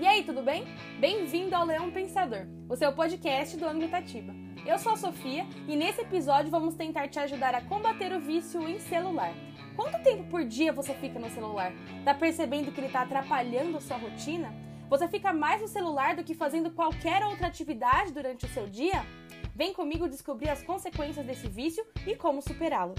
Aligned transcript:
E 0.00 0.06
aí, 0.06 0.22
tudo 0.22 0.42
bem? 0.42 0.64
Bem-vindo 1.00 1.56
ao 1.56 1.66
Leão 1.66 1.90
Pensador, 1.90 2.46
o 2.68 2.76
seu 2.76 2.92
podcast 2.92 3.56
do 3.56 3.66
ângulo 3.66 3.86
Itatiba. 3.86 4.32
Eu 4.64 4.78
sou 4.78 4.92
a 4.92 4.96
Sofia 4.96 5.44
e 5.66 5.74
nesse 5.74 6.02
episódio 6.02 6.52
vamos 6.52 6.76
tentar 6.76 7.08
te 7.08 7.18
ajudar 7.18 7.52
a 7.52 7.62
combater 7.62 8.12
o 8.12 8.20
vício 8.20 8.68
em 8.68 8.78
celular. 8.78 9.34
Quanto 9.74 10.00
tempo 10.04 10.22
por 10.30 10.44
dia 10.44 10.72
você 10.72 10.94
fica 10.94 11.18
no 11.18 11.28
celular? 11.28 11.72
Tá 12.04 12.14
percebendo 12.14 12.70
que 12.70 12.78
ele 12.78 12.90
tá 12.90 13.00
atrapalhando 13.00 13.76
a 13.76 13.80
sua 13.80 13.96
rotina? 13.96 14.54
Você 14.88 15.08
fica 15.08 15.32
mais 15.32 15.60
no 15.60 15.66
celular 15.66 16.14
do 16.14 16.22
que 16.22 16.32
fazendo 16.32 16.70
qualquer 16.70 17.24
outra 17.24 17.48
atividade 17.48 18.12
durante 18.12 18.46
o 18.46 18.48
seu 18.50 18.68
dia? 18.68 19.04
Vem 19.52 19.72
comigo 19.72 20.08
descobrir 20.08 20.48
as 20.48 20.62
consequências 20.62 21.26
desse 21.26 21.48
vício 21.48 21.84
e 22.06 22.14
como 22.14 22.40
superá-lo. 22.40 22.94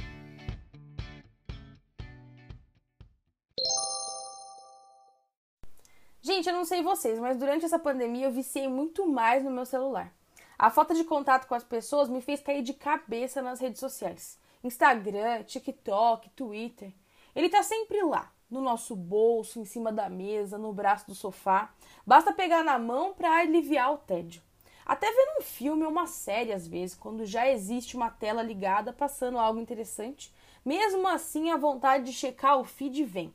Gente, 6.29 6.47
eu 6.47 6.53
não 6.53 6.63
sei 6.63 6.83
vocês, 6.83 7.17
mas 7.17 7.37
durante 7.37 7.65
essa 7.65 7.79
pandemia 7.79 8.27
eu 8.27 8.31
viciei 8.31 8.67
muito 8.67 9.07
mais 9.07 9.43
no 9.43 9.49
meu 9.49 9.65
celular. 9.65 10.13
A 10.59 10.69
falta 10.69 10.93
de 10.93 11.03
contato 11.03 11.47
com 11.47 11.55
as 11.55 11.63
pessoas 11.63 12.07
me 12.07 12.21
fez 12.21 12.39
cair 12.39 12.61
de 12.61 12.71
cabeça 12.71 13.41
nas 13.41 13.59
redes 13.59 13.79
sociais. 13.79 14.37
Instagram, 14.63 15.41
TikTok, 15.41 16.29
Twitter. 16.35 16.93
Ele 17.35 17.49
tá 17.49 17.63
sempre 17.63 18.03
lá, 18.03 18.31
no 18.47 18.61
nosso 18.61 18.95
bolso, 18.95 19.59
em 19.59 19.65
cima 19.65 19.91
da 19.91 20.07
mesa, 20.07 20.55
no 20.55 20.71
braço 20.71 21.07
do 21.07 21.15
sofá. 21.15 21.73
Basta 22.05 22.31
pegar 22.31 22.63
na 22.63 22.77
mão 22.77 23.11
para 23.11 23.37
aliviar 23.37 23.91
o 23.91 23.97
tédio. 23.97 24.43
Até 24.85 25.11
ver 25.11 25.35
um 25.39 25.41
filme 25.41 25.83
ou 25.83 25.89
uma 25.89 26.05
série 26.05 26.53
às 26.53 26.67
vezes, 26.67 26.95
quando 26.95 27.25
já 27.25 27.49
existe 27.49 27.95
uma 27.97 28.11
tela 28.11 28.43
ligada 28.43 28.93
passando 28.93 29.39
algo 29.39 29.59
interessante. 29.59 30.31
Mesmo 30.63 31.07
assim, 31.07 31.49
a 31.49 31.57
vontade 31.57 32.05
de 32.05 32.13
checar 32.13 32.59
o 32.59 32.63
feed 32.63 33.03
vem. 33.03 33.33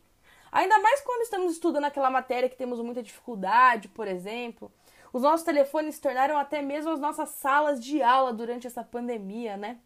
Ainda 0.55 0.79
mais 0.79 1.01
quando 1.01 1.23
estamos 1.23 1.53
estudando 1.53 1.87
aquela 1.87 2.09
matéria 2.09 2.49
que 2.49 2.55
temos 2.55 2.79
muita 2.79 3.03
dificuldade, 3.03 3.89
por 3.89 4.07
exemplo. 4.07 4.71
Os 5.13 5.21
nossos 5.21 5.45
telefones 5.45 5.97
se 5.97 6.01
tornaram 6.01 6.39
até 6.39 6.63
mesmo 6.63 6.93
as 6.93 7.01
nossas 7.01 7.31
salas 7.31 7.85
de 7.85 8.01
aula 8.01 8.33
durante 8.33 8.65
essa 8.65 8.85
pandemia, 8.85 9.57
né? 9.57 9.81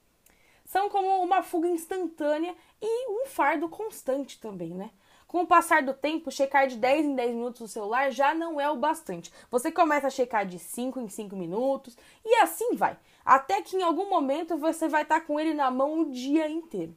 São 0.66 0.90
como 0.90 1.22
uma 1.22 1.42
fuga 1.42 1.66
instantânea 1.66 2.54
e 2.82 3.10
um 3.10 3.24
fardo 3.24 3.66
constante 3.70 4.38
também, 4.38 4.74
né? 4.74 4.90
Com 5.26 5.40
o 5.40 5.46
passar 5.46 5.82
do 5.82 5.94
tempo, 5.94 6.30
checar 6.30 6.66
de 6.66 6.76
10 6.76 7.06
em 7.06 7.14
10 7.14 7.34
minutos 7.34 7.62
o 7.62 7.68
celular 7.68 8.10
já 8.12 8.34
não 8.34 8.60
é 8.60 8.68
o 8.68 8.76
bastante. 8.76 9.32
Você 9.50 9.72
começa 9.72 10.08
a 10.08 10.10
checar 10.10 10.44
de 10.44 10.58
5 10.58 11.00
em 11.00 11.08
5 11.08 11.34
minutos 11.34 11.96
e 12.22 12.34
assim 12.42 12.74
vai. 12.74 12.98
Até 13.24 13.62
que 13.62 13.74
em 13.74 13.82
algum 13.82 14.10
momento 14.10 14.58
você 14.58 14.86
vai 14.86 15.00
estar 15.00 15.22
com 15.22 15.40
ele 15.40 15.54
na 15.54 15.70
mão 15.70 16.00
o 16.00 16.10
dia 16.10 16.46
inteiro. 16.46 16.94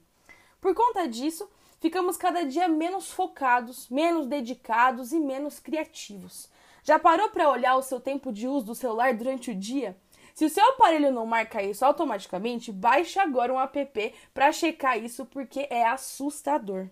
Por 0.60 0.76
conta 0.76 1.08
disso, 1.08 1.50
ficamos 1.82 2.16
cada 2.16 2.46
dia 2.46 2.70
menos 2.70 3.12
focados, 3.12 3.90
menos 3.90 4.28
dedicados 4.28 5.12
e 5.12 5.20
menos 5.20 5.60
criativos. 5.60 6.48
Já 6.84 6.98
parou 6.98 7.30
para 7.30 7.50
olhar 7.50 7.76
o 7.76 7.82
seu 7.82 8.00
tempo 8.00 8.32
de 8.32 8.48
uso 8.48 8.68
do 8.68 8.76
celular 8.76 9.14
durante 9.14 9.52
o 9.52 9.56
dia? 9.56 9.98
Se 10.34 10.46
o 10.46 10.50
seu 10.50 10.64
aparelho 10.70 11.12
não 11.12 11.26
marca 11.26 11.62
isso 11.62 11.84
automaticamente, 11.84 12.72
baixe 12.72 13.20
agora 13.20 13.54
um 13.54 13.60
app 13.60 14.14
para 14.34 14.52
checar 14.52 14.98
isso 14.98 15.26
porque 15.26 15.68
é 15.70 15.86
assustador. 15.86 16.88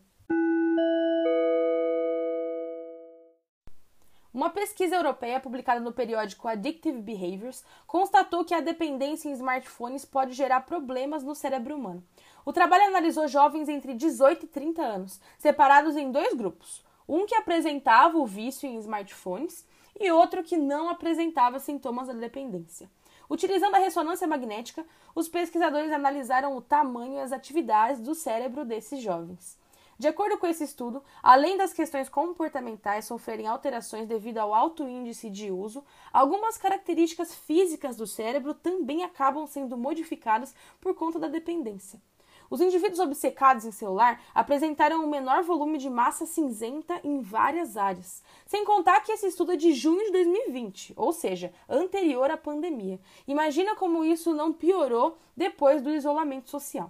Uma 4.31 4.51
pesquisa 4.51 4.95
europeia 4.95 5.39
publicada 5.39 5.79
no 5.79 5.91
periódico 5.91 6.47
Addictive 6.47 7.01
Behaviors 7.01 7.63
constatou 7.87 8.45
que 8.45 8.53
a 8.53 8.61
dependência 8.61 9.27
em 9.27 9.31
smartphones 9.31 10.05
pode 10.05 10.33
gerar 10.33 10.61
problemas 10.61 11.23
no 11.23 11.33
cérebro 11.33 11.75
humano. 11.75 12.03
O 12.45 12.53
trabalho 12.53 12.83
analisou 12.83 13.27
jovens 13.27 13.67
entre 13.67 13.95
18 13.95 14.45
e 14.45 14.47
30 14.47 14.81
anos, 14.83 15.19
separados 15.39 15.95
em 15.95 16.11
dois 16.11 16.35
grupos: 16.35 16.85
um 17.07 17.25
que 17.25 17.33
apresentava 17.33 18.19
o 18.19 18.25
vício 18.27 18.69
em 18.69 18.77
smartphones 18.77 19.65
e 19.99 20.11
outro 20.11 20.43
que 20.43 20.55
não 20.55 20.89
apresentava 20.89 21.57
sintomas 21.57 22.05
da 22.05 22.13
dependência. 22.13 22.87
Utilizando 23.27 23.73
a 23.73 23.79
ressonância 23.79 24.27
magnética, 24.27 24.85
os 25.15 25.27
pesquisadores 25.27 25.91
analisaram 25.91 26.55
o 26.55 26.61
tamanho 26.61 27.15
e 27.15 27.19
as 27.19 27.31
atividades 27.31 27.99
do 27.99 28.13
cérebro 28.13 28.63
desses 28.63 29.01
jovens. 29.01 29.58
De 29.99 30.07
acordo 30.07 30.37
com 30.37 30.47
esse 30.47 30.63
estudo, 30.63 31.03
além 31.21 31.57
das 31.57 31.73
questões 31.73 32.07
comportamentais 32.07 33.03
sofrerem 33.03 33.47
alterações 33.47 34.07
devido 34.07 34.37
ao 34.37 34.53
alto 34.53 34.87
índice 34.87 35.29
de 35.29 35.51
uso, 35.51 35.83
algumas 36.13 36.57
características 36.57 37.35
físicas 37.35 37.97
do 37.97 38.07
cérebro 38.07 38.53
também 38.53 39.03
acabam 39.03 39.45
sendo 39.45 39.77
modificadas 39.77 40.55
por 40.79 40.95
conta 40.95 41.19
da 41.19 41.27
dependência. 41.27 42.01
Os 42.49 42.61
indivíduos 42.61 43.01
obcecados 43.01 43.65
em 43.65 43.73
celular 43.73 44.21
apresentaram 44.33 45.03
um 45.03 45.09
menor 45.09 45.43
volume 45.43 45.77
de 45.77 45.89
massa 45.89 46.25
cinzenta 46.25 47.01
em 47.03 47.19
várias 47.19 47.75
áreas. 47.75 48.23
Sem 48.45 48.63
contar 48.63 49.01
que 49.01 49.11
esse 49.11 49.27
estudo 49.27 49.51
é 49.51 49.57
de 49.57 49.73
junho 49.73 50.05
de 50.05 50.13
2020, 50.13 50.93
ou 50.95 51.11
seja, 51.11 51.51
anterior 51.67 52.31
à 52.31 52.37
pandemia. 52.37 53.01
Imagina 53.27 53.75
como 53.75 54.05
isso 54.05 54.33
não 54.33 54.53
piorou 54.53 55.17
depois 55.35 55.81
do 55.81 55.91
isolamento 55.91 56.49
social. 56.49 56.89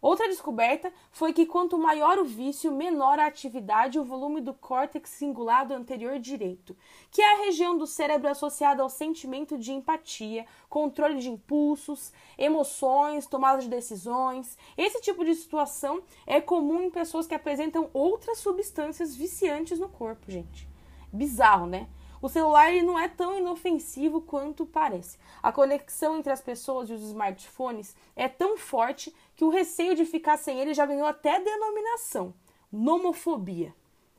Outra 0.00 0.28
descoberta 0.28 0.92
foi 1.10 1.32
que 1.32 1.46
quanto 1.46 1.76
maior 1.76 2.18
o 2.18 2.24
vício, 2.24 2.72
menor 2.72 3.18
a 3.18 3.26
atividade 3.26 3.98
e 3.98 4.00
o 4.00 4.04
volume 4.04 4.40
do 4.40 4.54
córtex 4.54 5.10
cingulado 5.10 5.74
anterior 5.74 6.18
direito, 6.18 6.76
que 7.10 7.20
é 7.20 7.34
a 7.34 7.44
região 7.44 7.76
do 7.76 7.86
cérebro 7.86 8.28
associada 8.28 8.82
ao 8.82 8.88
sentimento 8.88 9.58
de 9.58 9.72
empatia, 9.72 10.46
controle 10.68 11.18
de 11.18 11.28
impulsos, 11.28 12.12
emoções, 12.36 13.26
tomada 13.26 13.60
de 13.60 13.68
decisões. 13.68 14.56
Esse 14.76 15.00
tipo 15.00 15.24
de 15.24 15.34
situação 15.34 16.02
é 16.26 16.40
comum 16.40 16.82
em 16.82 16.90
pessoas 16.90 17.26
que 17.26 17.34
apresentam 17.34 17.90
outras 17.92 18.38
substâncias 18.38 19.16
viciantes 19.16 19.78
no 19.78 19.88
corpo, 19.88 20.30
gente. 20.30 20.68
Bizarro, 21.12 21.66
né? 21.66 21.88
O 22.20 22.28
celular 22.28 22.72
ele 22.72 22.84
não 22.84 22.98
é 22.98 23.08
tão 23.08 23.38
inofensivo 23.38 24.20
quanto 24.20 24.66
parece. 24.66 25.18
A 25.42 25.52
conexão 25.52 26.18
entre 26.18 26.32
as 26.32 26.40
pessoas 26.40 26.90
e 26.90 26.92
os 26.92 27.02
smartphones 27.02 27.94
é 28.16 28.28
tão 28.28 28.56
forte 28.56 29.14
que 29.36 29.44
o 29.44 29.50
receio 29.50 29.94
de 29.94 30.04
ficar 30.04 30.36
sem 30.36 30.58
ele 30.60 30.74
já 30.74 30.84
ganhou 30.84 31.06
até 31.06 31.40
denominação: 31.40 32.34
nomofobia. 32.72 33.74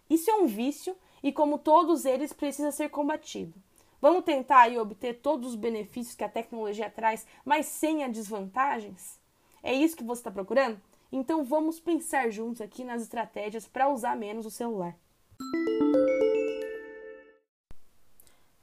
Isso 0.10 0.32
é 0.32 0.36
um 0.36 0.48
vício 0.48 0.96
e, 1.22 1.32
como 1.32 1.60
todos 1.60 2.06
eles, 2.06 2.34
precisa 2.34 2.72
ser 2.72 2.90
combatido. 2.90 3.54
Vamos 4.02 4.24
tentar 4.24 4.62
aí 4.62 4.80
obter 4.80 5.20
todos 5.20 5.50
os 5.50 5.56
benefícios 5.56 6.16
que 6.16 6.24
a 6.24 6.30
tecnologia 6.30 6.90
traz, 6.90 7.28
mas 7.44 7.66
sem 7.66 8.04
as 8.04 8.12
desvantagens? 8.12 9.20
É 9.62 9.74
isso 9.74 9.98
que 9.98 10.04
você 10.04 10.22
está 10.22 10.32
procurando? 10.32 10.80
Então 11.12 11.44
vamos 11.44 11.80
pensar 11.80 12.30
juntos 12.30 12.62
aqui 12.62 12.84
nas 12.84 13.02
estratégias 13.02 13.68
para 13.68 13.90
usar 13.90 14.16
menos 14.16 14.46
o 14.46 14.52
celular. 14.52 14.96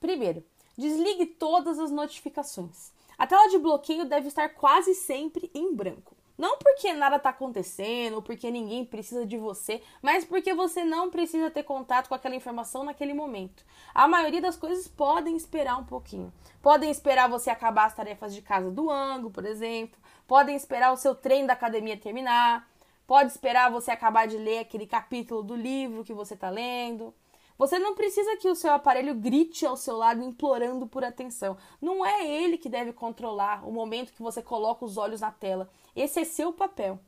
Primeiro, 0.06 0.44
desligue 0.78 1.26
todas 1.26 1.80
as 1.80 1.90
notificações. 1.90 2.92
A 3.18 3.26
tela 3.26 3.48
de 3.48 3.58
bloqueio 3.58 4.04
deve 4.04 4.28
estar 4.28 4.48
quase 4.50 4.94
sempre 4.94 5.50
em 5.52 5.74
branco. 5.74 6.14
Não 6.38 6.58
porque 6.58 6.92
nada 6.92 7.16
está 7.16 7.30
acontecendo, 7.30 8.14
ou 8.14 8.22
porque 8.22 8.48
ninguém 8.48 8.84
precisa 8.84 9.26
de 9.26 9.36
você, 9.36 9.82
mas 10.00 10.24
porque 10.24 10.54
você 10.54 10.84
não 10.84 11.10
precisa 11.10 11.50
ter 11.50 11.64
contato 11.64 12.08
com 12.08 12.14
aquela 12.14 12.36
informação 12.36 12.84
naquele 12.84 13.14
momento. 13.14 13.64
A 13.92 14.06
maioria 14.06 14.40
das 14.40 14.56
coisas 14.56 14.86
podem 14.86 15.36
esperar 15.36 15.76
um 15.76 15.84
pouquinho. 15.84 16.32
Podem 16.62 16.88
esperar 16.88 17.28
você 17.28 17.50
acabar 17.50 17.86
as 17.86 17.94
tarefas 17.96 18.32
de 18.32 18.42
casa 18.42 18.70
do 18.70 18.88
ângulo, 18.88 19.32
por 19.32 19.44
exemplo. 19.44 19.98
Podem 20.24 20.54
esperar 20.54 20.92
o 20.92 20.96
seu 20.96 21.16
treino 21.16 21.48
da 21.48 21.54
academia 21.54 21.96
terminar. 21.96 22.70
Pode 23.08 23.32
esperar 23.32 23.72
você 23.72 23.90
acabar 23.90 24.28
de 24.28 24.36
ler 24.36 24.60
aquele 24.60 24.86
capítulo 24.86 25.42
do 25.42 25.56
livro 25.56 26.04
que 26.04 26.14
você 26.14 26.34
está 26.34 26.48
lendo. 26.48 27.12
Você 27.58 27.78
não 27.78 27.94
precisa 27.94 28.36
que 28.36 28.48
o 28.48 28.54
seu 28.54 28.72
aparelho 28.72 29.14
grite 29.14 29.64
ao 29.64 29.76
seu 29.76 29.96
lado 29.96 30.22
implorando 30.22 30.86
por 30.86 31.04
atenção. 31.04 31.56
Não 31.80 32.04
é 32.04 32.26
ele 32.26 32.58
que 32.58 32.68
deve 32.68 32.92
controlar 32.92 33.66
o 33.66 33.72
momento 33.72 34.12
que 34.12 34.22
você 34.22 34.42
coloca 34.42 34.84
os 34.84 34.96
olhos 34.96 35.20
na 35.20 35.30
tela. 35.30 35.68
Esse 35.94 36.20
é 36.20 36.24
seu 36.24 36.52
papel. 36.52 36.98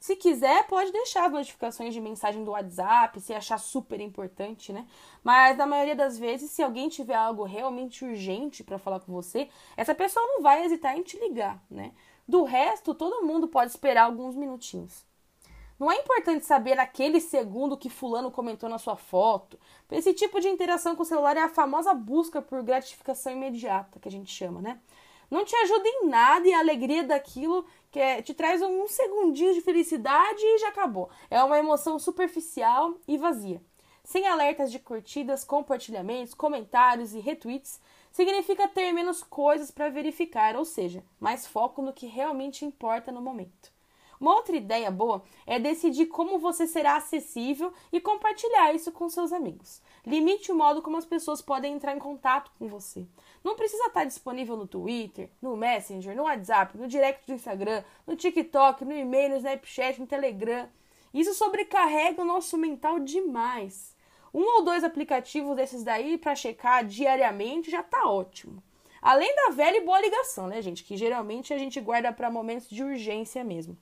Se 0.00 0.14
quiser, 0.14 0.64
pode 0.68 0.92
deixar 0.92 1.26
as 1.26 1.32
notificações 1.32 1.92
de 1.92 2.00
mensagem 2.00 2.44
do 2.44 2.52
WhatsApp, 2.52 3.20
se 3.20 3.34
achar 3.34 3.58
super 3.58 4.00
importante, 4.00 4.72
né? 4.72 4.86
Mas 5.24 5.56
na 5.56 5.66
maioria 5.66 5.96
das 5.96 6.16
vezes, 6.16 6.52
se 6.52 6.62
alguém 6.62 6.88
tiver 6.88 7.16
algo 7.16 7.42
realmente 7.42 8.04
urgente 8.04 8.62
para 8.62 8.78
falar 8.78 9.00
com 9.00 9.12
você, 9.12 9.48
essa 9.76 9.94
pessoa 9.96 10.24
não 10.24 10.40
vai 10.40 10.64
hesitar 10.64 10.96
em 10.96 11.02
te 11.02 11.18
ligar, 11.18 11.60
né? 11.68 11.92
Do 12.28 12.44
resto, 12.44 12.94
todo 12.94 13.26
mundo 13.26 13.48
pode 13.48 13.72
esperar 13.72 14.04
alguns 14.04 14.36
minutinhos. 14.36 15.07
Não 15.78 15.92
é 15.92 15.96
importante 15.96 16.44
saber 16.44 16.74
naquele 16.74 17.20
segundo 17.20 17.76
que 17.76 17.88
fulano 17.88 18.32
comentou 18.32 18.68
na 18.68 18.78
sua 18.78 18.96
foto. 18.96 19.56
Esse 19.92 20.12
tipo 20.12 20.40
de 20.40 20.48
interação 20.48 20.96
com 20.96 21.02
o 21.02 21.06
celular 21.06 21.36
é 21.36 21.42
a 21.42 21.48
famosa 21.48 21.94
busca 21.94 22.42
por 22.42 22.64
gratificação 22.64 23.32
imediata, 23.32 24.00
que 24.00 24.08
a 24.08 24.10
gente 24.10 24.30
chama, 24.30 24.60
né? 24.60 24.80
Não 25.30 25.44
te 25.44 25.54
ajuda 25.54 25.88
em 25.88 26.06
nada 26.08 26.48
e 26.48 26.52
a 26.52 26.58
alegria 26.58 27.04
daquilo 27.04 27.64
que 27.92 28.00
é, 28.00 28.20
te 28.20 28.34
traz 28.34 28.60
um 28.60 28.88
segundinho 28.88 29.54
de 29.54 29.60
felicidade 29.60 30.42
e 30.42 30.58
já 30.58 30.68
acabou. 30.68 31.10
É 31.30 31.42
uma 31.44 31.58
emoção 31.58 31.98
superficial 31.98 32.94
e 33.06 33.16
vazia. 33.16 33.62
Sem 34.02 34.26
alertas 34.26 34.72
de 34.72 34.78
curtidas, 34.78 35.44
compartilhamentos, 35.44 36.34
comentários 36.34 37.14
e 37.14 37.20
retweets, 37.20 37.78
significa 38.10 38.66
ter 38.66 38.90
menos 38.90 39.22
coisas 39.22 39.70
para 39.70 39.90
verificar, 39.90 40.56
ou 40.56 40.64
seja, 40.64 41.04
mais 41.20 41.46
foco 41.46 41.82
no 41.82 41.92
que 41.92 42.06
realmente 42.06 42.64
importa 42.64 43.12
no 43.12 43.20
momento. 43.20 43.77
Uma 44.20 44.34
outra 44.34 44.56
ideia 44.56 44.90
boa 44.90 45.22
é 45.46 45.58
decidir 45.58 46.06
como 46.06 46.38
você 46.38 46.66
será 46.66 46.96
acessível 46.96 47.72
e 47.92 48.00
compartilhar 48.00 48.72
isso 48.74 48.90
com 48.90 49.08
seus 49.08 49.32
amigos. 49.32 49.80
Limite 50.04 50.50
o 50.50 50.54
modo 50.54 50.82
como 50.82 50.96
as 50.96 51.04
pessoas 51.04 51.40
podem 51.40 51.74
entrar 51.74 51.94
em 51.94 51.98
contato 51.98 52.50
com 52.58 52.66
você. 52.66 53.06
Não 53.44 53.54
precisa 53.54 53.86
estar 53.86 54.04
disponível 54.04 54.56
no 54.56 54.66
Twitter, 54.66 55.30
no 55.40 55.56
Messenger, 55.56 56.16
no 56.16 56.24
WhatsApp, 56.24 56.76
no 56.76 56.88
direct 56.88 57.26
do 57.26 57.34
Instagram, 57.34 57.84
no 58.06 58.16
TikTok, 58.16 58.84
no 58.84 58.92
e-mail, 58.92 59.30
no 59.30 59.36
Snapchat, 59.36 60.00
no 60.00 60.06
Telegram. 60.06 60.68
Isso 61.14 61.34
sobrecarrega 61.34 62.22
o 62.22 62.24
nosso 62.24 62.58
mental 62.58 62.98
demais. 62.98 63.96
Um 64.34 64.42
ou 64.56 64.64
dois 64.64 64.84
aplicativos 64.84 65.56
desses 65.56 65.82
daí 65.82 66.18
para 66.18 66.34
checar 66.34 66.84
diariamente 66.84 67.70
já 67.70 67.82
tá 67.82 68.08
ótimo. 68.10 68.62
Além 69.00 69.34
da 69.34 69.50
velha 69.50 69.76
e 69.76 69.84
boa 69.84 70.00
ligação, 70.00 70.48
né, 70.48 70.60
gente? 70.60 70.84
Que 70.84 70.96
geralmente 70.96 71.54
a 71.54 71.58
gente 71.58 71.80
guarda 71.80 72.12
para 72.12 72.30
momentos 72.30 72.68
de 72.68 72.82
urgência 72.82 73.44
mesmo. 73.44 73.76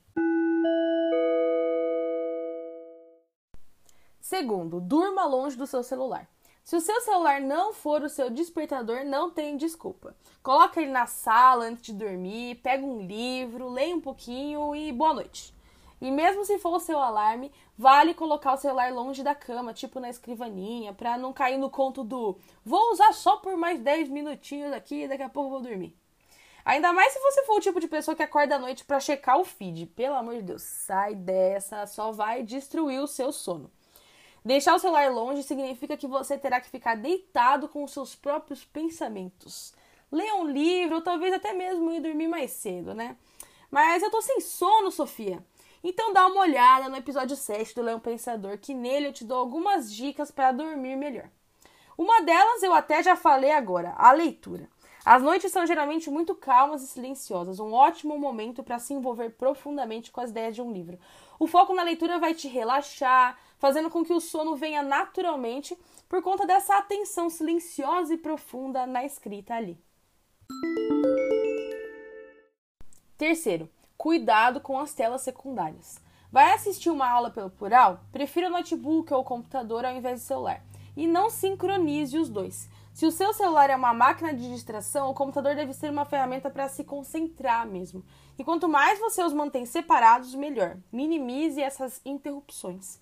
Segundo, 4.27 4.81
durma 4.81 5.23
longe 5.23 5.55
do 5.55 5.65
seu 5.65 5.81
celular. 5.81 6.27
Se 6.61 6.75
o 6.75 6.81
seu 6.81 6.99
celular 6.99 7.39
não 7.39 7.71
for 7.71 8.01
o 8.01 8.09
seu 8.09 8.29
despertador, 8.29 9.05
não 9.05 9.31
tem 9.31 9.55
desculpa. 9.55 10.17
Coloca 10.43 10.81
ele 10.81 10.91
na 10.91 11.05
sala 11.05 11.63
antes 11.63 11.81
de 11.83 11.93
dormir, 11.93 12.55
pega 12.55 12.85
um 12.85 12.99
livro, 12.99 13.69
leia 13.69 13.95
um 13.95 14.01
pouquinho 14.01 14.75
e 14.75 14.91
boa 14.91 15.13
noite. 15.13 15.55
E 16.01 16.11
mesmo 16.11 16.43
se 16.43 16.59
for 16.59 16.75
o 16.75 16.79
seu 16.81 16.99
alarme, 16.99 17.53
vale 17.77 18.13
colocar 18.13 18.51
o 18.51 18.57
celular 18.57 18.91
longe 18.91 19.23
da 19.23 19.33
cama, 19.33 19.73
tipo 19.73 19.97
na 19.97 20.09
escrivaninha, 20.09 20.91
para 20.91 21.17
não 21.17 21.31
cair 21.31 21.57
no 21.57 21.69
conto 21.69 22.03
do 22.03 22.37
vou 22.65 22.91
usar 22.91 23.13
só 23.13 23.37
por 23.37 23.55
mais 23.55 23.79
10 23.79 24.09
minutinhos 24.09 24.73
aqui 24.73 25.03
e 25.03 25.07
daqui 25.07 25.23
a 25.23 25.29
pouco 25.29 25.51
vou 25.51 25.61
dormir. 25.61 25.97
Ainda 26.65 26.91
mais 26.91 27.13
se 27.13 27.19
você 27.19 27.45
for 27.45 27.59
o 27.59 27.61
tipo 27.61 27.79
de 27.79 27.87
pessoa 27.87 28.13
que 28.13 28.23
acorda 28.23 28.57
à 28.57 28.59
noite 28.59 28.83
para 28.83 28.99
checar 28.99 29.39
o 29.39 29.45
feed. 29.45 29.85
Pelo 29.85 30.15
amor 30.15 30.35
de 30.35 30.41
Deus, 30.41 30.63
sai 30.63 31.15
dessa, 31.15 31.87
só 31.87 32.11
vai 32.11 32.43
destruir 32.43 32.99
o 32.99 33.07
seu 33.07 33.31
sono. 33.31 33.71
Deixar 34.47 34.75
o 34.75 34.79
celular 34.79 35.11
longe 35.11 35.43
significa 35.43 35.97
que 35.97 36.07
você 36.07 36.37
terá 36.37 36.61
que 36.61 36.69
ficar 36.69 36.95
deitado 36.95 37.67
com 37.67 37.83
os 37.83 37.91
seus 37.91 38.15
próprios 38.15 38.63
pensamentos. 38.63 39.73
Leia 40.09 40.35
um 40.35 40.47
livro, 40.47 40.95
ou 40.95 41.01
talvez 41.01 41.33
até 41.33 41.51
mesmo 41.51 41.91
ir 41.91 41.99
dormir 41.99 42.29
mais 42.29 42.51
cedo, 42.51 42.93
né? 42.93 43.17
Mas 43.69 44.01
eu 44.01 44.09
tô 44.09 44.21
sem 44.21 44.39
sono, 44.39 44.89
Sofia. 44.89 45.45
Então 45.83 46.13
dá 46.13 46.25
uma 46.27 46.39
olhada 46.39 46.87
no 46.87 46.95
episódio 46.95 47.35
7 47.35 47.75
do 47.75 47.81
Leão 47.81 47.99
Pensador, 47.99 48.57
que 48.57 48.73
nele 48.73 49.07
eu 49.07 49.11
te 49.11 49.25
dou 49.25 49.37
algumas 49.37 49.93
dicas 49.93 50.31
para 50.31 50.53
dormir 50.53 50.95
melhor. 50.95 51.29
Uma 51.97 52.21
delas 52.21 52.63
eu 52.63 52.73
até 52.73 53.03
já 53.03 53.17
falei 53.17 53.51
agora, 53.51 53.95
a 53.97 54.13
leitura. 54.13 54.69
As 55.09 55.23
noites 55.23 55.53
são 55.53 55.65
geralmente 55.65 56.09
muito 56.09 56.35
calmas 56.35 56.83
e 56.83 56.87
silenciosas, 56.87 57.61
um 57.61 57.71
ótimo 57.71 58.19
momento 58.19 58.61
para 58.61 58.77
se 58.77 58.93
envolver 58.93 59.29
profundamente 59.29 60.11
com 60.11 60.19
as 60.19 60.31
ideias 60.31 60.53
de 60.53 60.61
um 60.61 60.69
livro. 60.69 60.99
O 61.39 61.47
foco 61.47 61.73
na 61.73 61.81
leitura 61.81 62.19
vai 62.19 62.33
te 62.33 62.49
relaxar, 62.49 63.39
fazendo 63.57 63.89
com 63.89 64.03
que 64.03 64.11
o 64.11 64.19
sono 64.19 64.57
venha 64.57 64.83
naturalmente 64.83 65.77
por 66.09 66.21
conta 66.21 66.45
dessa 66.45 66.77
atenção 66.77 67.29
silenciosa 67.29 68.15
e 68.15 68.17
profunda 68.17 68.85
na 68.85 69.05
escrita 69.05 69.53
ali. 69.53 69.81
Terceiro, 73.17 73.69
Cuidado 73.97 74.59
com 74.59 74.77
as 74.77 74.93
telas 74.93 75.21
secundárias. 75.21 76.01
Vai 76.29 76.51
assistir 76.51 76.89
uma 76.89 77.09
aula 77.09 77.31
pelo 77.31 77.49
plural? 77.49 78.01
Prefira 78.11 78.47
o 78.47 78.51
notebook 78.51 79.13
ou 79.13 79.21
o 79.21 79.23
computador 79.23 79.85
ao 79.85 79.95
invés 79.95 80.19
do 80.19 80.25
celular. 80.25 80.61
E 80.97 81.07
não 81.07 81.29
sincronize 81.29 82.17
os 82.17 82.27
dois. 82.27 82.69
Se 82.97 83.05
o 83.05 83.11
seu 83.11 83.31
celular 83.31 83.69
é 83.69 83.75
uma 83.75 83.93
máquina 83.93 84.33
de 84.33 84.49
distração, 84.49 85.11
o 85.11 85.13
computador 85.13 85.55
deve 85.55 85.71
ser 85.71 85.91
uma 85.91 86.03
ferramenta 86.03 86.49
para 86.49 86.67
se 86.67 86.83
concentrar 86.83 87.63
mesmo. 87.63 88.03
E 88.39 88.43
quanto 88.43 88.67
mais 88.67 88.97
você 88.97 89.21
os 89.21 89.33
mantém 89.33 89.67
separados, 89.67 90.33
melhor. 90.33 90.77
Minimize 90.91 91.61
essas 91.61 92.01
interrupções. 92.03 92.99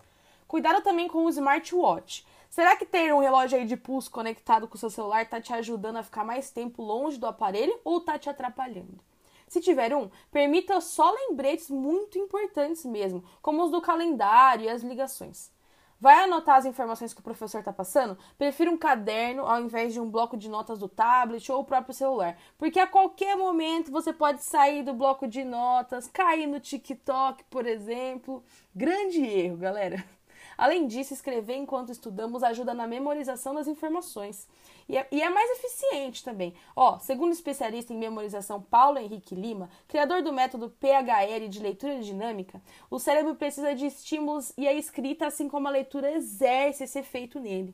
Cuidado 0.50 0.84
também 0.84 1.08
com 1.08 1.24
o 1.24 1.30
smartwatch. 1.30 2.28
Será 2.50 2.76
que 2.76 2.86
ter 2.86 3.14
um 3.14 3.22
relógio 3.22 3.58
aí 3.58 3.66
de 3.66 3.78
pulso 3.78 4.12
conectado 4.12 4.68
com 4.68 4.76
o 4.76 4.78
seu 4.78 4.90
celular 4.90 5.22
está 5.22 5.40
te 5.40 5.54
ajudando 5.54 5.96
a 5.96 6.04
ficar 6.04 6.26
mais 6.26 6.52
tempo 6.52 6.84
longe 6.84 7.18
do 7.18 7.26
aparelho 7.26 7.80
ou 7.86 8.00
está 8.00 8.20
te 8.20 8.30
atrapalhando? 8.30 9.00
Se 9.48 9.62
tiver 9.62 9.96
um, 9.96 10.10
permita 10.30 10.82
só 10.82 11.10
lembretes 11.10 11.70
muito 11.70 12.20
importantes 12.20 12.84
mesmo, 12.84 13.24
como 13.42 13.64
os 13.64 13.72
do 13.72 13.80
calendário 13.80 14.66
e 14.66 14.70
as 14.70 14.84
ligações. 14.84 15.55
Vai 16.00 16.24
anotar 16.24 16.58
as 16.58 16.66
informações 16.66 17.14
que 17.14 17.20
o 17.22 17.24
professor 17.24 17.60
está 17.60 17.72
passando? 17.72 18.18
Prefira 18.38 18.70
um 18.70 18.78
caderno 18.78 19.44
ao 19.44 19.62
invés 19.62 19.94
de 19.94 20.00
um 20.00 20.10
bloco 20.10 20.36
de 20.36 20.50
notas 20.50 20.80
do 20.80 20.90
tablet 20.90 21.50
ou 21.52 21.62
o 21.62 21.66
próprio 21.66 21.94
celular, 21.94 22.38
porque 22.58 22.80
a 22.80 22.88
qualquer 22.88 23.36
momento 23.38 23.92
você 23.92 24.12
pode 24.12 24.44
sair 24.44 24.84
do 24.84 24.94
bloco 24.94 25.28
de 25.28 25.44
notas, 25.44 26.08
cair 26.08 26.48
no 26.48 26.60
TikTok, 26.60 27.44
por 27.46 27.66
exemplo. 27.66 28.44
Grande 28.76 29.24
erro, 29.26 29.58
galera. 29.58 30.04
Além 30.57 30.88
disso, 30.88 31.13
escrever 31.13 31.56
enquanto 31.56 31.92
estudamos 31.92 32.44
ajuda 32.44 32.74
na 32.74 32.88
memorização 32.88 33.54
das 33.54 33.68
informações. 33.68 34.48
E 34.88 34.98
é, 34.98 35.07
e 35.12 35.22
é, 35.22 35.30
mais 35.30 35.50
eficiente 35.52 36.24
também. 36.24 36.54
Ó, 36.75 37.00
segundo 37.00 37.30
o 37.30 37.34
especialista 37.34 37.94
em 37.94 37.98
memorização 37.98 38.62
Paulo 38.62 39.00
Henrique 39.00 39.34
Lima, 39.34 39.69
criador 39.88 40.22
do 40.22 40.31
método 40.31 40.69
PHL 40.80 41.48
de 41.50 41.60
leitura 41.60 42.00
dinâmica, 42.00 42.62
o 42.90 43.00
cérebro 43.00 43.36
precisa 43.36 43.74
de 43.74 43.88
estímulos 43.88 44.54
e 44.57 44.68
a 44.68 44.74
escrita, 44.74 45.28
assim 45.28 45.50
como 45.50 45.68
a 45.68 45.72
leitura, 45.72 46.12
exerce 46.12 46.84
esse 46.84 47.00
efeito 47.00 47.40
nele. 47.40 47.74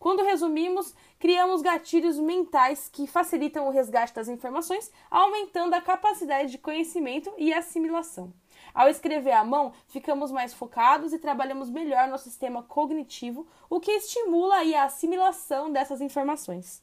Quando 0.00 0.24
resumimos, 0.24 0.94
criamos 1.18 1.60
gatilhos 1.60 2.18
mentais 2.18 2.88
que 2.88 3.06
facilitam 3.06 3.66
o 3.66 3.70
resgate 3.70 4.14
das 4.14 4.28
informações, 4.28 4.90
aumentando 5.10 5.74
a 5.74 5.80
capacidade 5.80 6.50
de 6.50 6.58
conhecimento 6.58 7.30
e 7.36 7.52
assimilação. 7.52 8.32
Ao 8.74 8.88
escrever 8.88 9.32
à 9.32 9.44
mão, 9.44 9.72
ficamos 9.88 10.30
mais 10.30 10.54
focados 10.54 11.12
e 11.12 11.18
trabalhamos 11.18 11.70
melhor 11.70 12.08
no 12.08 12.18
sistema 12.18 12.62
cognitivo, 12.62 13.46
o 13.68 13.80
que 13.80 13.90
estimula 13.90 14.56
a 14.56 14.84
assimilação 14.84 15.70
dessas 15.70 16.00
informações. 16.00 16.82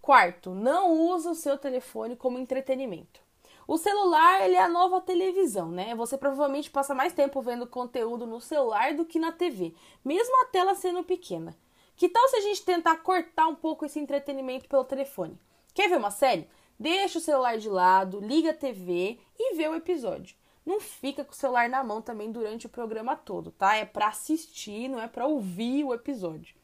Quarto, 0.00 0.50
não 0.50 0.92
use 0.92 1.26
o 1.28 1.34
seu 1.34 1.56
telefone 1.56 2.14
como 2.14 2.38
entretenimento. 2.38 3.24
O 3.66 3.78
celular 3.78 4.44
ele 4.44 4.54
é 4.54 4.62
a 4.62 4.68
nova 4.68 5.00
televisão, 5.00 5.70
né? 5.70 5.94
Você 5.94 6.18
provavelmente 6.18 6.70
passa 6.70 6.94
mais 6.94 7.14
tempo 7.14 7.40
vendo 7.40 7.66
conteúdo 7.66 8.26
no 8.26 8.38
celular 8.38 8.92
do 8.94 9.06
que 9.06 9.18
na 9.18 9.32
TV, 9.32 9.74
mesmo 10.04 10.42
a 10.42 10.46
tela 10.46 10.74
sendo 10.74 11.02
pequena. 11.02 11.56
Que 11.96 12.08
tal 12.08 12.28
se 12.28 12.36
a 12.36 12.40
gente 12.42 12.62
tentar 12.62 12.96
cortar 12.98 13.46
um 13.46 13.54
pouco 13.54 13.86
esse 13.86 13.98
entretenimento 13.98 14.68
pelo 14.68 14.84
telefone? 14.84 15.38
Quer 15.72 15.88
ver 15.88 15.96
uma 15.96 16.10
série? 16.10 16.46
Deixa 16.78 17.18
o 17.18 17.22
celular 17.22 17.56
de 17.58 17.68
lado, 17.68 18.20
liga 18.20 18.50
a 18.50 18.54
TV 18.54 19.18
e 19.38 19.54
vê 19.54 19.68
o 19.68 19.76
episódio. 19.76 20.36
Não 20.66 20.80
fica 20.80 21.24
com 21.24 21.32
o 21.32 21.36
celular 21.36 21.68
na 21.68 21.84
mão 21.84 22.00
também 22.00 22.32
durante 22.32 22.66
o 22.66 22.70
programa 22.70 23.14
todo, 23.14 23.50
tá? 23.52 23.76
É 23.76 23.84
para 23.84 24.08
assistir, 24.08 24.88
não 24.88 25.00
é 25.00 25.06
para 25.06 25.26
ouvir 25.26 25.84
o 25.84 25.94
episódio. 25.94 26.54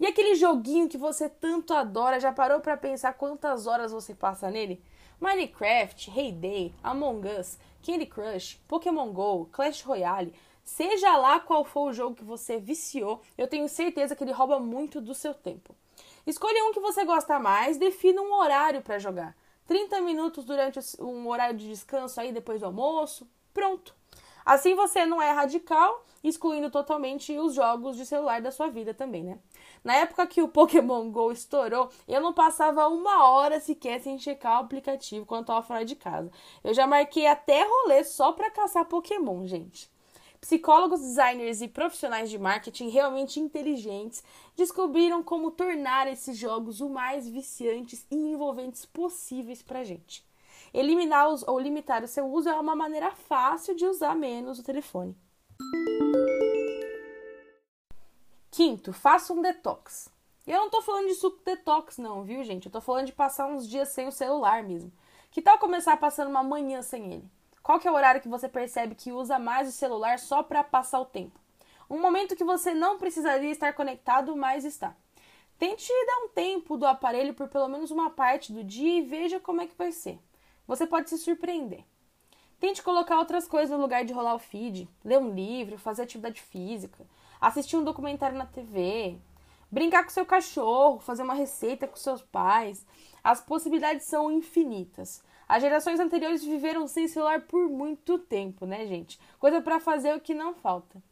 E 0.00 0.06
aquele 0.06 0.34
joguinho 0.34 0.88
que 0.88 0.98
você 0.98 1.28
tanto 1.28 1.72
adora, 1.72 2.18
já 2.18 2.32
parou 2.32 2.60
para 2.60 2.76
pensar 2.76 3.12
quantas 3.12 3.66
horas 3.66 3.92
você 3.92 4.14
passa 4.14 4.50
nele? 4.50 4.82
Minecraft, 5.20 6.10
Heyday, 6.10 6.74
Among 6.82 7.28
Us, 7.38 7.56
Candy 7.86 8.06
Crush, 8.06 8.60
Pokémon 8.66 9.12
Go, 9.12 9.48
Clash 9.52 9.82
Royale, 9.82 10.34
seja 10.64 11.16
lá 11.16 11.38
qual 11.38 11.64
for 11.64 11.90
o 11.90 11.92
jogo 11.92 12.16
que 12.16 12.24
você 12.24 12.58
viciou, 12.58 13.22
eu 13.38 13.46
tenho 13.46 13.68
certeza 13.68 14.16
que 14.16 14.24
ele 14.24 14.32
rouba 14.32 14.58
muito 14.58 15.00
do 15.00 15.14
seu 15.14 15.34
tempo. 15.34 15.76
Escolha 16.26 16.64
um 16.64 16.72
que 16.72 16.80
você 16.80 17.04
gosta 17.04 17.38
mais, 17.38 17.76
defina 17.76 18.20
um 18.22 18.34
horário 18.34 18.82
para 18.82 18.98
jogar. 18.98 19.36
30 19.66 20.00
minutos 20.00 20.44
durante 20.44 20.78
um 21.00 21.28
horário 21.28 21.56
de 21.56 21.68
descanso 21.68 22.20
aí 22.20 22.32
depois 22.32 22.60
do 22.60 22.66
almoço, 22.66 23.28
pronto. 23.52 23.94
Assim 24.44 24.74
você 24.74 25.06
não 25.06 25.22
é 25.22 25.30
radical, 25.30 26.04
excluindo 26.22 26.70
totalmente 26.70 27.36
os 27.38 27.54
jogos 27.54 27.96
de 27.96 28.04
celular 28.04 28.40
da 28.40 28.50
sua 28.50 28.68
vida 28.68 28.92
também, 28.92 29.22
né? 29.22 29.38
Na 29.84 29.94
época 29.94 30.26
que 30.26 30.42
o 30.42 30.48
Pokémon 30.48 31.10
GO 31.10 31.30
estourou, 31.30 31.90
eu 32.08 32.20
não 32.20 32.32
passava 32.32 32.88
uma 32.88 33.28
hora 33.28 33.60
sequer 33.60 34.00
sem 34.00 34.18
checar 34.18 34.60
o 34.60 34.64
aplicativo 34.64 35.26
quando 35.26 35.42
eu 35.42 35.46
tava 35.46 35.62
fora 35.62 35.84
de 35.84 35.94
casa. 35.94 36.30
Eu 36.64 36.74
já 36.74 36.86
marquei 36.86 37.26
até 37.26 37.62
rolê 37.62 38.02
só 38.04 38.32
pra 38.32 38.50
caçar 38.50 38.84
Pokémon, 38.86 39.46
gente. 39.46 39.91
Psicólogos, 40.42 41.00
designers 41.00 41.62
e 41.62 41.68
profissionais 41.68 42.28
de 42.28 42.36
marketing 42.36 42.88
realmente 42.88 43.38
inteligentes 43.38 44.24
descobriram 44.56 45.22
como 45.22 45.52
tornar 45.52 46.08
esses 46.08 46.36
jogos 46.36 46.80
o 46.80 46.88
mais 46.88 47.28
viciantes 47.28 48.04
e 48.10 48.16
envolventes 48.16 48.84
possíveis 48.84 49.62
para 49.62 49.84
gente. 49.84 50.26
Eliminá-los 50.74 51.44
ou 51.46 51.60
limitar 51.60 52.02
o 52.02 52.08
seu 52.08 52.26
uso 52.26 52.48
é 52.48 52.54
uma 52.58 52.74
maneira 52.74 53.12
fácil 53.12 53.76
de 53.76 53.86
usar 53.86 54.16
menos 54.16 54.58
o 54.58 54.64
telefone. 54.64 55.16
Quinto, 58.50 58.92
faça 58.92 59.32
um 59.32 59.40
detox. 59.40 60.10
Eu 60.44 60.58
não 60.58 60.70
tô 60.70 60.82
falando 60.82 61.06
de 61.06 61.14
suco 61.14 61.40
detox, 61.44 61.98
não, 61.98 62.24
viu, 62.24 62.42
gente? 62.42 62.66
Eu 62.66 62.72
tô 62.72 62.80
falando 62.80 63.06
de 63.06 63.12
passar 63.12 63.46
uns 63.46 63.68
dias 63.68 63.90
sem 63.90 64.08
o 64.08 64.12
celular 64.12 64.64
mesmo. 64.64 64.92
Que 65.30 65.40
tal 65.40 65.56
começar 65.56 65.96
passando 65.98 66.30
uma 66.30 66.42
manhã 66.42 66.82
sem 66.82 67.12
ele? 67.12 67.30
Qual 67.62 67.78
que 67.78 67.86
é 67.86 67.90
o 67.90 67.94
horário 67.94 68.20
que 68.20 68.28
você 68.28 68.48
percebe 68.48 68.96
que 68.96 69.12
usa 69.12 69.38
mais 69.38 69.68
o 69.68 69.72
celular 69.72 70.18
só 70.18 70.42
para 70.42 70.64
passar 70.64 71.00
o 71.00 71.04
tempo? 71.04 71.38
Um 71.88 72.00
momento 72.00 72.34
que 72.34 72.42
você 72.42 72.74
não 72.74 72.98
precisaria 72.98 73.50
estar 73.50 73.72
conectado, 73.72 74.34
mas 74.34 74.64
está. 74.64 74.96
Tente 75.58 75.88
dar 76.06 76.24
um 76.24 76.28
tempo 76.28 76.76
do 76.76 76.86
aparelho 76.86 77.34
por 77.34 77.48
pelo 77.48 77.68
menos 77.68 77.92
uma 77.92 78.10
parte 78.10 78.52
do 78.52 78.64
dia 78.64 78.98
e 78.98 79.02
veja 79.02 79.38
como 79.38 79.60
é 79.60 79.66
que 79.66 79.78
vai 79.78 79.92
ser. 79.92 80.18
Você 80.66 80.86
pode 80.86 81.08
se 81.08 81.18
surpreender. 81.18 81.84
Tente 82.58 82.82
colocar 82.82 83.18
outras 83.18 83.46
coisas 83.46 83.70
no 83.70 83.80
lugar 83.80 84.04
de 84.04 84.12
rolar 84.12 84.34
o 84.34 84.40
feed, 84.40 84.88
ler 85.04 85.18
um 85.18 85.32
livro, 85.32 85.78
fazer 85.78 86.02
atividade 86.02 86.40
física, 86.40 87.06
assistir 87.40 87.76
um 87.76 87.84
documentário 87.84 88.36
na 88.38 88.46
TV, 88.46 89.18
brincar 89.70 90.02
com 90.02 90.10
seu 90.10 90.26
cachorro, 90.26 90.98
fazer 90.98 91.22
uma 91.22 91.34
receita 91.34 91.86
com 91.86 91.96
seus 91.96 92.22
pais. 92.22 92.84
As 93.22 93.40
possibilidades 93.40 94.06
são 94.06 94.30
infinitas. 94.32 95.22
As 95.52 95.60
gerações 95.60 96.00
anteriores 96.00 96.42
viveram 96.42 96.88
sem 96.88 97.06
celular 97.06 97.42
por 97.42 97.68
muito 97.68 98.18
tempo, 98.18 98.64
né, 98.64 98.86
gente? 98.86 99.20
Coisa 99.38 99.60
para 99.60 99.78
fazer 99.78 100.16
o 100.16 100.20
que 100.20 100.32
não 100.32 100.54
falta. 100.54 101.02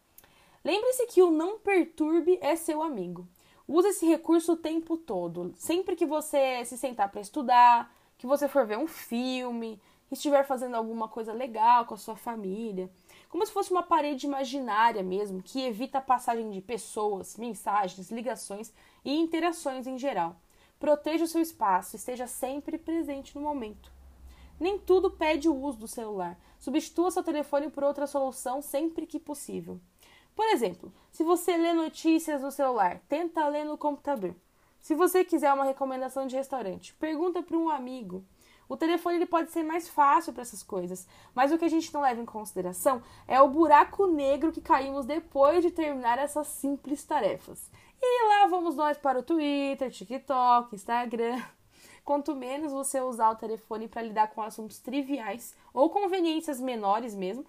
Lembre-se 0.65 1.07
que 1.09 1.21
o 1.21 1.31
não 1.31 1.59
perturbe 1.59 2.39
é 2.41 2.57
seu 2.57 2.83
amigo. 2.83 3.29
Use 3.69 3.89
esse 3.89 4.07
recurso 4.07 4.53
o 4.53 4.57
tempo 4.57 4.97
todo. 4.97 5.53
Sempre 5.59 5.95
que 5.95 6.07
você 6.07 6.65
se 6.65 6.79
sentar 6.79 7.11
para 7.11 7.21
estudar, 7.21 7.95
que 8.17 8.27
você 8.27 8.49
for 8.49 8.65
ver 8.65 8.79
um 8.79 8.87
filme, 8.87 9.79
estiver 10.11 10.47
fazendo 10.47 10.75
alguma 10.75 11.07
coisa 11.07 11.35
legal 11.35 11.85
com 11.85 11.93
a 11.93 11.99
sua 11.99 12.17
família, 12.17 12.91
como 13.29 13.45
se 13.45 13.53
fosse 13.53 13.71
uma 13.71 13.83
parede 13.83 14.25
imaginária 14.25 15.03
mesmo, 15.03 15.43
que 15.43 15.61
evita 15.67 15.99
a 15.99 16.01
passagem 16.01 16.51
de 16.51 16.63
pessoas, 16.63 17.37
mensagens, 17.37 18.11
ligações 18.11 18.73
e 19.05 19.15
interações 19.15 19.87
em 19.87 19.99
geral. 19.99 20.35
Proteja 20.79 21.25
o 21.25 21.29
seu 21.29 21.43
espaço, 21.43 21.95
esteja 21.95 22.27
sempre 22.27 22.79
presente 22.79 23.37
no 23.37 23.43
momento. 23.43 24.00
Nem 24.61 24.79
tudo 24.79 25.11
pede 25.11 25.49
o 25.49 25.55
uso 25.57 25.79
do 25.79 25.89
celular. 25.89 26.39
Substitua 26.59 27.11
seu 27.11 27.23
telefone 27.23 27.71
por 27.71 27.83
outra 27.83 28.07
solução 28.07 28.61
sempre 28.61 29.07
que 29.07 29.19
possível. 29.19 29.81
Por 30.37 30.47
exemplo, 30.51 30.93
se 31.11 31.25
você 31.25 31.57
lê 31.57 31.73
notícias 31.73 32.43
no 32.43 32.53
celular, 32.53 33.01
tenta 33.09 33.49
ler 33.49 33.65
no 33.65 33.79
computador. 33.79 34.35
Se 34.79 34.95
você 34.95 35.25
quiser 35.25 35.53
uma 35.53 35.65
recomendação 35.65 36.27
de 36.27 36.37
restaurante, 36.37 36.95
pergunta 36.95 37.43
para 37.43 37.57
um 37.57 37.71
amigo. 37.71 38.25
O 38.69 38.77
telefone 38.77 39.17
ele 39.17 39.27
pode 39.27 39.51
ser 39.51 39.63
mais 39.63 39.89
fácil 39.89 40.33
para 40.33 40.43
essas 40.43 40.63
coisas, 40.63 41.07
mas 41.35 41.51
o 41.51 41.59
que 41.59 41.65
a 41.65 41.69
gente 41.69 41.93
não 41.93 42.03
leva 42.03 42.21
em 42.21 42.27
consideração 42.27 43.03
é 43.27 43.41
o 43.41 43.49
buraco 43.49 44.07
negro 44.07 44.53
que 44.53 44.61
caímos 44.61 45.07
depois 45.07 45.63
de 45.63 45.71
terminar 45.71 46.19
essas 46.19 46.47
simples 46.47 47.05
tarefas. 47.05 47.71
E 48.01 48.29
lá 48.29 48.47
vamos 48.47 48.77
nós 48.77 48.97
para 48.97 49.19
o 49.19 49.23
Twitter, 49.23 49.91
TikTok, 49.91 50.75
Instagram. 50.75 51.43
Quanto 52.11 52.35
menos 52.35 52.73
você 52.73 53.01
usar 53.01 53.31
o 53.31 53.37
telefone 53.37 53.87
para 53.87 54.03
lidar 54.03 54.31
com 54.35 54.43
assuntos 54.43 54.81
triviais 54.81 55.55
ou 55.73 55.89
conveniências 55.89 56.61
menores 56.61 57.15
mesmo, 57.15 57.47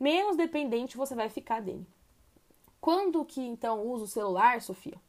menos 0.00 0.36
dependente 0.36 0.96
você 0.96 1.14
vai 1.14 1.28
ficar 1.28 1.62
dele. 1.62 1.86
Quando 2.80 3.24
que 3.24 3.40
então 3.40 3.86
usa 3.86 4.02
o 4.02 4.08
celular, 4.08 4.60
Sofia? 4.62 5.00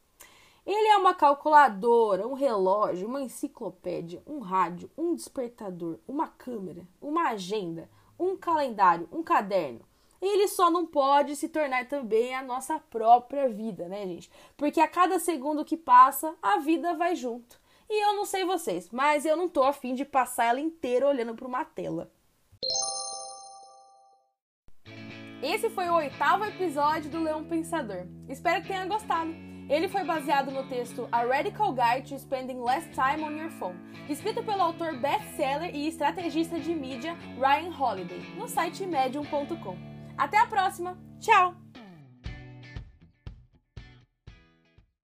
Ele 0.63 0.87
é 0.89 0.97
uma 0.97 1.15
calculadora, 1.15 2.27
um 2.27 2.33
relógio, 2.33 3.07
uma 3.07 3.23
enciclopédia, 3.23 4.21
um 4.27 4.37
rádio, 4.37 4.87
um 4.95 5.15
despertador, 5.15 5.97
uma 6.07 6.27
câmera, 6.27 6.87
uma 7.01 7.29
agenda, 7.29 7.89
um 8.19 8.37
calendário, 8.37 9.09
um 9.11 9.23
caderno. 9.23 9.81
Ele 10.21 10.47
só 10.47 10.69
não 10.69 10.85
pode 10.85 11.35
se 11.35 11.49
tornar 11.49 11.87
também 11.87 12.35
a 12.35 12.43
nossa 12.43 12.77
própria 12.77 13.49
vida, 13.49 13.87
né, 13.87 14.05
gente? 14.05 14.29
Porque 14.55 14.79
a 14.79 14.87
cada 14.87 15.17
segundo 15.17 15.65
que 15.65 15.75
passa, 15.75 16.35
a 16.39 16.59
vida 16.59 16.93
vai 16.93 17.15
junto. 17.15 17.60
E 17.93 18.05
eu 18.05 18.15
não 18.15 18.23
sei 18.23 18.45
vocês, 18.45 18.89
mas 18.89 19.25
eu 19.25 19.35
não 19.35 19.49
tô 19.49 19.65
afim 19.65 19.93
de 19.93 20.05
passar 20.05 20.45
ela 20.45 20.61
inteira 20.61 21.05
olhando 21.05 21.35
para 21.35 21.45
uma 21.45 21.65
tela. 21.65 22.09
Esse 25.43 25.69
foi 25.69 25.89
o 25.89 25.95
oitavo 25.95 26.45
episódio 26.45 27.11
do 27.11 27.21
Leão 27.21 27.43
Pensador. 27.43 28.07
Espero 28.29 28.61
que 28.61 28.69
tenha 28.69 28.85
gostado. 28.85 29.35
Ele 29.67 29.89
foi 29.89 30.05
baseado 30.05 30.51
no 30.51 30.69
texto 30.69 31.05
A 31.11 31.25
Radical 31.25 31.73
Guide 31.73 32.09
to 32.09 32.19
Spending 32.19 32.63
Less 32.63 32.87
Time 32.91 33.25
on 33.25 33.37
Your 33.37 33.51
Phone, 33.51 33.77
escrito 34.07 34.41
pelo 34.41 34.61
autor 34.61 34.97
best-seller 34.97 35.75
e 35.75 35.85
estrategista 35.85 36.57
de 36.57 36.73
mídia 36.73 37.17
Ryan 37.37 37.77
Holiday, 37.77 38.21
no 38.37 38.47
site 38.47 38.85
medium.com. 38.85 39.77
Até 40.17 40.37
a 40.37 40.47
próxima. 40.47 40.97
Tchau! 41.19 41.70